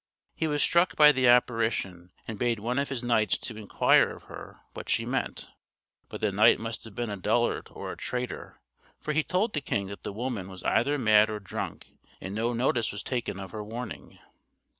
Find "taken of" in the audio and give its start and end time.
13.03-13.51